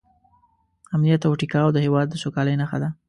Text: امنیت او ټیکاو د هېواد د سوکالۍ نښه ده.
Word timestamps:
امنیت 0.95 1.21
او 1.27 1.33
ټیکاو 1.39 1.73
د 1.73 1.77
هېواد 1.85 2.07
د 2.09 2.13
سوکالۍ 2.23 2.55
نښه 2.61 2.77
ده. 2.83 2.89